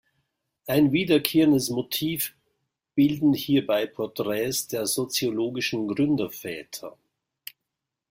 Ein 0.65 0.91
wiederkehrendes 0.93 1.69
Motiv 1.69 2.33
bilden 2.95 3.35
hierbei 3.35 3.85
Porträts 3.85 4.67
der 4.67 4.87
soziologischen 4.87 5.87
Gründerväter. 5.87 6.97